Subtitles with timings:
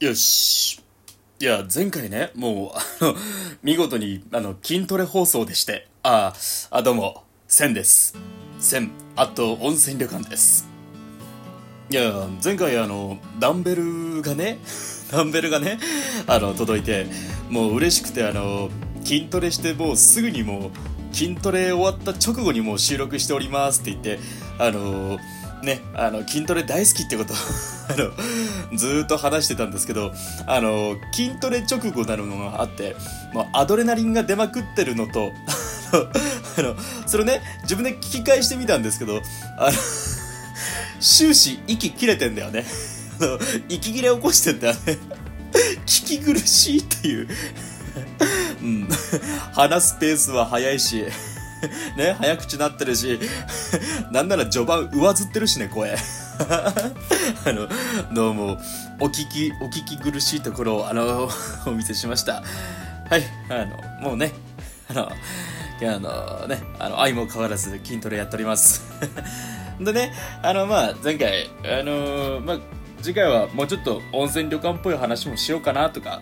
[0.00, 0.80] よし。
[1.40, 3.16] いや、前回ね、もう、あの、
[3.64, 6.34] 見事に、あの、筋トレ放送でして、あ、
[6.70, 8.14] あ、どうも、千です。
[8.60, 10.68] 千、あと、温泉旅館です。
[11.90, 14.58] いや、前回あの、ダンベルがね、
[15.10, 15.80] ダンベルがね、
[16.28, 17.06] あの、届いて、
[17.50, 18.70] もう嬉しくて、あの、
[19.02, 20.70] 筋トレして、もうすぐにも
[21.12, 24.20] う、筋トレ終わった直後にもう収録しておりますって言って、
[24.60, 25.18] あの、
[25.62, 27.34] ね、あの、筋トレ大好きってこと
[27.88, 30.12] あの、ずっと話してたんですけど、
[30.46, 32.96] あの、筋トレ直後なるのがあって、
[33.32, 35.32] もうアドレナリンが出まくってるのと、
[36.58, 39.22] あの、それね、自分で聞き返してみたんですけど、
[39.58, 39.78] あの、
[41.00, 42.64] 終始息切れてんだよね。
[43.20, 43.38] あの、
[43.68, 44.98] 息切れ起こしてんだよね。
[45.86, 47.28] 聞き苦しいっていう。
[48.62, 48.88] うん。
[49.52, 51.04] 話すペースは速いし、
[51.96, 53.18] ね、早口なってるし、
[54.10, 55.94] なんなら序盤上ずってるしね、声。
[56.38, 56.72] あ
[57.46, 57.68] の、
[58.14, 58.58] どうも、
[59.00, 61.28] お聞き、お聞き苦しいところを、あの、
[61.66, 62.42] お見せしました。
[63.10, 64.32] はい、あの、もうね、
[64.88, 65.12] あの、
[65.80, 68.82] いやあのね、あの、愛も変わらず筋トレやっております。
[69.80, 70.12] でね、
[70.42, 72.58] あの、まあ、前回、あのまあ、
[73.02, 76.20] 次回はもうちょっと温泉旅館っぽい話もしようかなとか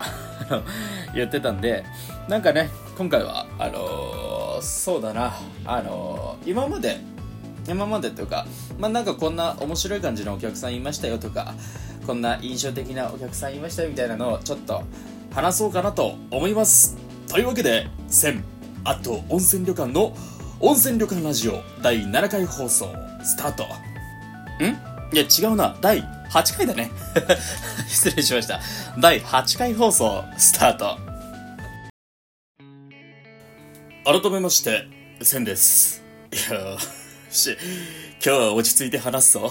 [1.15, 1.84] 言ってたんで
[2.28, 4.25] なんかね今回はあのー
[4.67, 5.34] そうだな。
[5.64, 7.00] あのー今まで
[7.69, 8.47] 今までとか
[8.78, 11.55] まあなんかこんな面白い感じのお客さんいましたよとか
[12.06, 14.83] こんな印象的なお客さんいましたよみたいなのをちょっと
[15.33, 16.97] 話そうかなと思います。
[17.28, 18.44] というわけで「千
[18.84, 20.17] あと温泉旅館」の
[20.61, 22.89] 温泉旅館ラジオ第7回放送
[23.25, 23.64] スタート。
[23.64, 23.67] ん？
[25.12, 25.77] いや違うな。
[25.81, 26.91] 第8回だね。
[27.89, 28.61] 失礼しました。
[28.98, 31.06] 第8回放送スタート。
[34.07, 34.87] 改めまして
[35.21, 36.05] 千です。
[36.31, 36.79] いやー
[37.29, 37.57] し
[38.25, 39.51] 今日は落ち着いて話すぞ。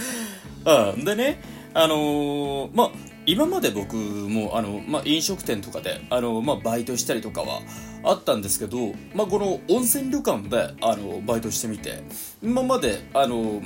[0.64, 1.42] あでね
[1.74, 2.90] あのー、まあ
[3.26, 7.60] 今まで僕もあの、まあ、飲食店とかであの、まあ、バイトしたりとかは
[8.02, 12.02] あったんですけど、まあ、この温泉旅館であのバイトしてみて
[12.42, 13.60] 今まであの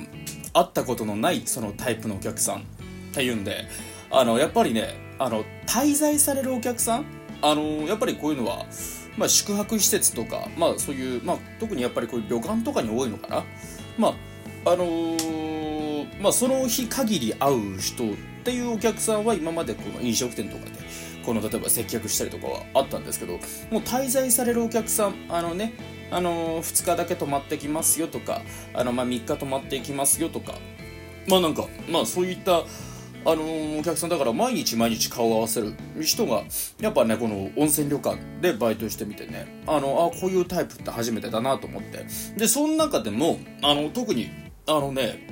[0.51, 2.61] 会ったことのないそのタイプのお客さんっ
[3.13, 3.65] ていうんで
[4.11, 7.05] あのやっぱりねあの滞在されるお客さん
[7.41, 8.65] あのやっぱりこういうのは、
[9.17, 13.43] まあ、宿泊施設とか、まあ、そういう、まあ、特にやっぱりこういう旅館とかに多いのかな。
[13.97, 20.71] まああのーまあ、その日限り会う人っていうお客さんは今までこの飲食店とかで
[21.25, 25.73] この例えば接客したりとかはあったんですけどもう滞在されるお客さんあのね
[26.09, 28.41] あの、2日だけ泊まってきますよとか
[28.73, 30.55] あの、まあ、3日泊まっていきますよとか
[31.27, 32.63] まあなんかまあそういった
[33.27, 36.43] あのーお客さんだから毎日毎日顔を合わせる人が
[36.79, 39.63] やっぱねこの温泉旅館でバイトしてみてね。
[39.67, 42.05] あのあこういうタイプって初めてだなと思って。
[42.37, 44.29] でその中でもあの特に
[44.65, 45.27] あのね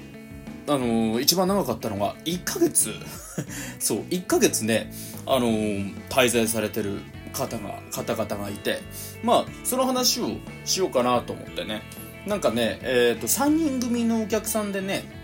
[0.68, 2.92] あのー一番長かったのが1ヶ月。
[3.80, 4.92] そう1ヶ月ね
[5.26, 7.00] あのー滞在されてる
[7.32, 8.82] 方が方々がいて。
[9.24, 10.32] まあその話を
[10.66, 11.82] しようかなと思ってね。
[12.28, 15.15] なんかねえっ、と3人組のお客さんでね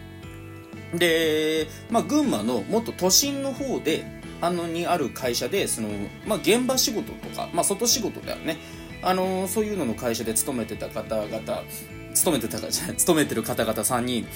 [0.93, 4.05] で、まあ、群馬のもっと都心の方で
[4.41, 5.89] あのにある会社でその、
[6.25, 8.57] まあ、現場仕事とか、まあ、外仕事だよね。
[9.03, 11.63] あのそういうのの会社で勤めてた方々
[12.13, 14.27] 勤めてたかじゃない勤めてる方々3人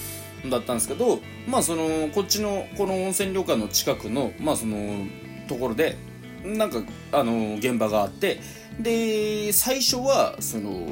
[0.50, 5.06] だったんですけどまあそのこっちのこの温泉旅館の近くのまあその
[5.46, 5.96] ところで
[6.44, 6.82] なんか
[7.12, 8.40] あの現場があって
[8.78, 10.86] で最初はその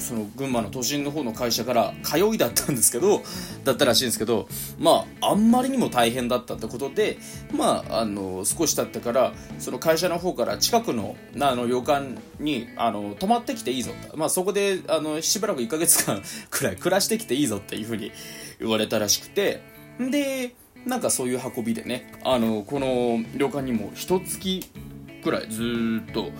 [0.00, 3.22] その群馬の都心の方の会社から通いだったんですけど
[3.64, 4.48] だったらしいんですけど
[4.78, 7.18] まああんまりにも大変だったってことで
[7.52, 18.12] まああの少し経ってからその会社の方から近くのあの旅館にあの泊まってきていいぞ、まあ、そこであのしばらく1ヶ月間 くらい暮らしてきていいぞっていうふうに
[18.60, 19.62] 言われたらしくて
[19.98, 20.54] で
[20.86, 24.64] なんかそういう運びでねあのこの旅館にも一月
[25.28, 26.30] くらいずっと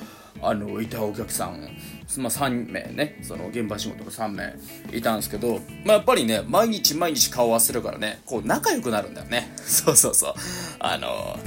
[0.41, 1.60] あのいたお客さん、
[2.19, 3.19] まあ、3名ね。
[3.22, 4.54] その現場仕事の3名
[4.97, 9.53] いたんですけど、まあ、やっぱりね毎日毎日顔合わせるからねこう仲良くなるんだよね。
[9.56, 10.34] そうそうそう。
[10.78, 11.38] あの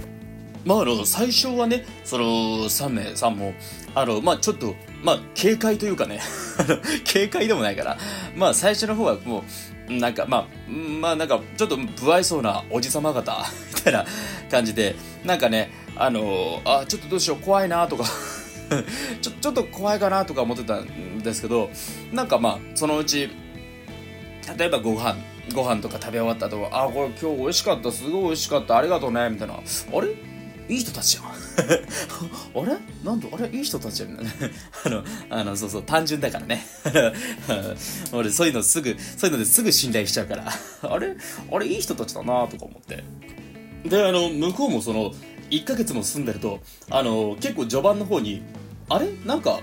[0.64, 2.26] まあ、あの最初はねその
[2.66, 3.54] 3名さんも
[3.96, 6.20] あのまあちょっとまあ警戒というかね
[7.04, 7.98] 警戒でもないから
[8.36, 9.44] まあ最初の方はも
[9.90, 14.06] うなんかまあまあなんかちょっと不愛想なおじさま方みたいな
[14.52, 14.96] 感じで
[15.26, 15.72] なんかね
[16.04, 18.06] あのあちょっとどうしよう怖いなとか。
[19.22, 21.70] ちょちょっと怖いかなとか思ってたんですけど
[22.14, 23.30] なんかまあそのうち
[24.58, 25.18] 例えばご飯
[25.54, 29.56] ご飯とか食べ終わった後あこれ今日美味しかったすごい美味しかったありがとうねみたいな。
[29.56, 30.08] あれ？
[30.70, 31.26] いい人たちじゃん。
[32.64, 32.78] あれ？
[33.04, 33.50] なんだあれ？
[33.50, 34.18] いい人たちじゃん。
[34.86, 36.66] あのあのそうそう単純だからね。
[38.14, 40.50] 俺そういうのすぐそういうのですぐ信頼しちゃうから。
[40.84, 41.18] あれ？
[41.52, 41.68] あれ？
[41.68, 43.04] いい人たちだなとか思って。
[43.84, 45.12] であの向こうもその
[45.52, 46.60] 1ヶ月も住んでると、
[46.90, 48.42] あの、結構序盤の方に、
[48.90, 49.08] あれ？
[49.26, 49.60] なんか、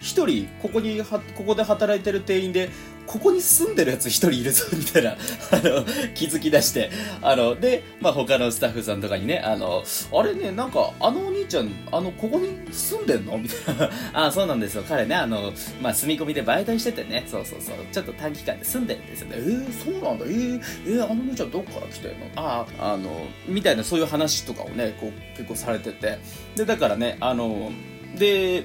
[0.00, 2.68] 1人、ここに、ここで働いてる店員で、
[3.10, 5.16] ここに住んでるやつ一人いるぞ、みたいな、
[5.50, 5.84] あの、
[6.14, 13.36] 気づき出して、あの、で、まあ、他のスタッフさんとかにね、あの、あれね、なんか、あのお兄ちゃん、あの、ここに住んでんの？
[13.36, 13.90] みたいな。
[14.26, 14.84] あ、そうなんですよ。
[14.88, 15.52] 彼ね、あの、
[15.82, 19.36] まあ、住み込みでバイトしててね、そうそうそう、ちょっと短期間で住んでるんですよね。
[19.38, 20.24] えー、そうなんだ。
[20.26, 22.16] えー、えー、あのお兄ちゃんどっから来てんの？
[22.36, 26.20] あ、あの、みたいなそういう話とかをね、こう、結構されてて。
[26.54, 27.72] で、だからね、あの、
[28.16, 28.64] で、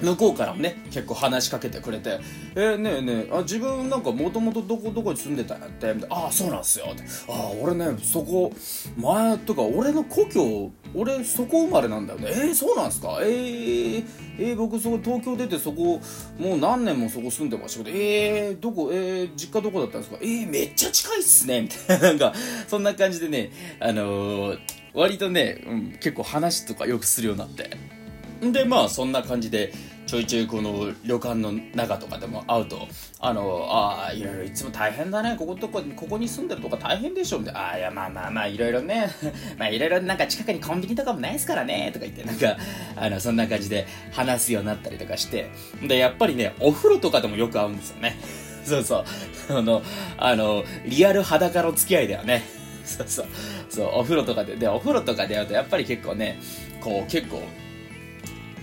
[0.00, 2.20] 向こうからもね結構話しかけてくれて
[2.54, 8.52] 「えー、ねえねえあ自分なんかもともとどこどこに住んでたんやって」ああそうなんすよ」って「ああ俺ねそこ
[8.96, 12.28] 前とか俺の故郷俺そこ生まれなんだよね。
[12.30, 13.18] えー、そうなんすか？
[13.22, 14.04] えー、
[14.38, 16.00] えー、僕そこ東京出てそこ
[16.38, 18.90] もう何年もそこ住んでましたけどえー、どこ？
[18.92, 20.18] えー、実家どこだったんですか？
[20.22, 22.08] えー、めっちゃ近いっすね」みたいな。
[22.08, 22.32] なんか
[22.68, 24.58] そんな感じでねあのー、
[24.94, 27.97] 割とね、うん、結構話とかよくするようになって。
[28.40, 29.72] でまあそんな感じで
[30.06, 32.88] ちょいちょいこの旅館の中とかでも会うと
[33.20, 37.60] あのああいろいろいつも大変だねこことこここに住んでるとか大変でしょみたいな。
[37.60, 39.10] ああいやまあまあまあいろいろね
[39.58, 42.56] まあいろいろなんか近くにコンビニとかもないですからねとか言ってなんか
[42.96, 45.50] あのそんな感じで話すようになったりとかして。
[45.82, 48.18] でやっぱりねお風呂とかでもよく会うんですよね。
[48.64, 49.04] そうそう。
[49.50, 49.82] あの
[50.16, 52.44] あのリアル裸の付き合いだよね。
[52.84, 53.26] そうそう。
[53.68, 56.38] そうお風呂とかででお風呂とかで会うとやっぱり結構ね
[56.80, 57.42] こう結構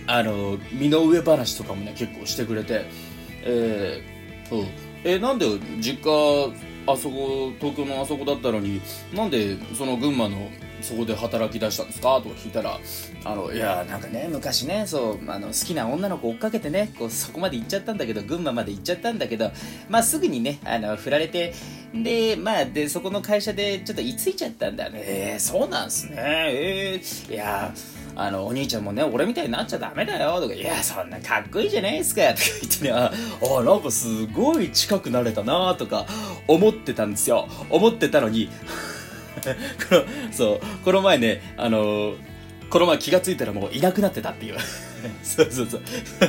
[0.06, 2.84] あの身の上話とかもね結構してくれて
[3.42, 4.62] えー、う。
[4.62, 4.66] ん、
[5.04, 5.46] えー、なんで
[5.80, 6.52] 実家
[6.86, 8.80] あそこ東京のあそこだったのに
[9.14, 10.48] なんでその群馬の
[10.82, 12.20] そこで働き出したんですか？
[12.22, 12.78] とか聞いたら
[13.24, 19.50] あのいやなんかね昔ねそうあの好きな女の子追っかけてねこうそこまで行っちゃったんだけど群馬まで行っちゃったんだけど
[19.88, 21.54] まあすぐにねあの振られて
[21.94, 24.88] でまあでそこの会社でちょっと居ついちゃったんだ。
[24.90, 26.14] ねえー、そうなんすね。
[26.18, 27.72] えー、いや
[28.16, 33.12] あの、お兄ちゃんもね、俺みたいになっちゃダメだよ、とか、いや、そんなかっこいいじゃないですか、とか言ってね、あ、
[33.58, 36.06] あなんかすごい近くなれたな、とか、
[36.48, 37.46] 思ってたんですよ。
[37.68, 38.48] 思ってたのに、
[39.88, 42.14] この、そう、この前ね、あの、
[42.70, 44.56] この前気がついたらもういなくなってたっていう。
[45.22, 45.82] そうそうそう。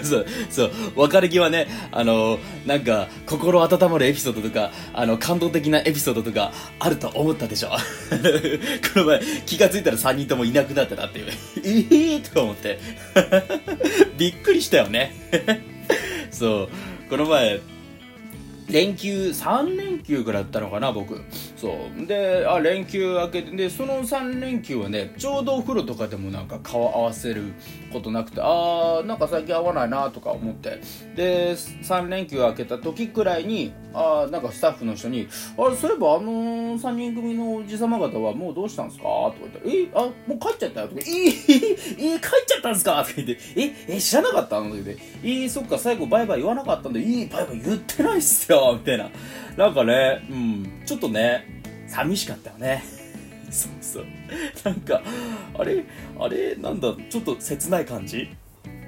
[0.03, 7.69] そう、そう、別れ際ね、あのー、なんか、心温まるエピソードとか、あの、感動的なエピソードとか、あると思ったでしょ。
[8.93, 11.27] この前、気が付いたら3人ともいなくなってなっていう。
[11.27, 11.31] え
[11.63, 12.79] えーとか思って。
[14.17, 15.15] びっくりしたよね。
[16.31, 16.69] そう、
[17.09, 17.59] この前、
[18.69, 21.21] 連休、3連休ぐらいだったのかな、僕。
[21.55, 22.05] そう。
[22.05, 27.43] で、あ、連休明けて、で、その3連休はね、ちょうどお風呂とかでもなんか顔合わせる
[27.93, 30.81] ことなくて、あー、なんか最近合わないなとか思って。
[31.15, 35.27] で、3連休明けた時くらいに、あなんかスタッフの人に、
[35.57, 39.03] あそういえばあのー、3人組のおじ様方はもうどうしたんですか？
[39.05, 39.35] とか
[39.65, 43.01] 言ったら、えあ、もう帰っちゃったよとか、えー、え、帰っちゃったんですか？
[43.03, 44.63] とか言って、え、え、知らなかったの？
[44.65, 49.09] とか言って、え、そっか、最後バイバイ言わなかったんで、えー、バイバイ言ってないっすよみたいな。
[49.57, 52.83] なんかね、うん、ちょっとね、寂しかったよね。
[53.49, 54.05] そうそう。
[54.63, 55.01] なんか、
[55.57, 55.83] あれ、
[56.19, 58.29] あれ、なんだ、ちょっと切ない感じ？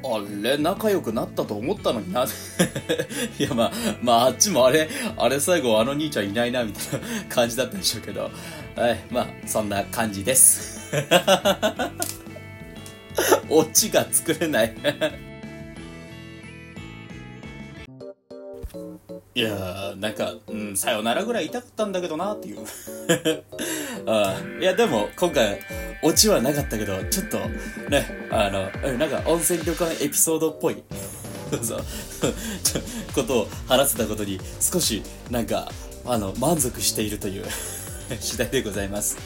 [0.01, 2.25] あれ、仲良くなったと思ったのにな。
[3.37, 3.71] いや、まあ、
[4.01, 8.29] まあ、あっちもあれ、あれ最後あの兄ちゃんいないな、みたいな感じだったんでしょうけど。
[8.75, 10.79] はい、まあ、そんな感じです。
[13.49, 14.73] オチが作れない
[19.35, 22.59] いやー、なんか、うん、さよならぐらい言いたかったんだけどなっていう
[24.05, 24.39] あ。
[24.59, 25.59] いや、でも、今回、
[26.03, 27.39] オチはなかったけど、ちょっと、
[27.89, 30.83] ね、あの、なんか、温泉旅館エピソードっぽい。
[33.15, 35.71] ことを話せたことに、少し、なんか、
[36.05, 37.45] あの、満足しているという
[38.19, 39.17] 次第でございます。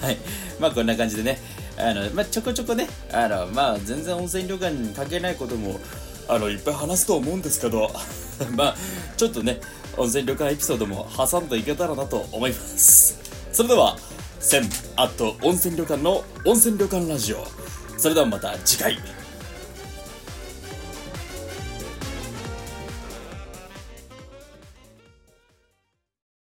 [0.00, 0.18] はい。
[0.60, 1.38] まあ、こんな感じでね、
[1.76, 5.80] あの、まあ、ちょこちょこね、あの、まあ、全然温泉旅館に関係ないことも、
[6.28, 7.90] あの、いっぱい話すと思うんですけど、
[8.56, 8.76] まあ、
[9.16, 9.60] ちょっとね、
[9.96, 13.18] 温泉旅館エピソードも挟んでいけたらなと思います。
[13.52, 13.96] それでは、
[14.40, 17.46] センアット温泉旅館の温泉旅館ラジオ。
[17.96, 19.21] それではまた次回。